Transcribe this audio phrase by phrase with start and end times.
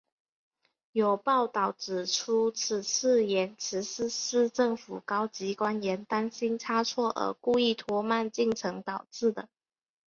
[0.93, 9.47] 有报导指出此次延迟是市政府高级官员担心差错而故意拖慢进程导致的。